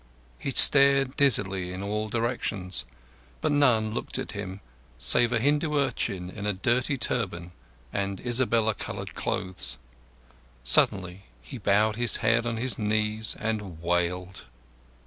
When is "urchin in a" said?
5.75-6.53